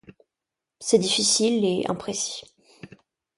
[0.79, 2.55] C’est difficile et imprécis.